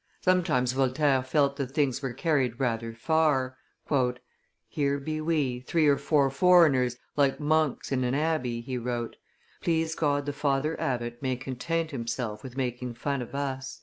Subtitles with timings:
[0.21, 3.55] Sometimes Voltaire felt that things were carried rather far.
[4.67, 9.17] "Here be we, three or four foreigners, like monks in an abbey," he wrote;
[9.61, 13.79] "please God the father abbot may content himself with making fun of us."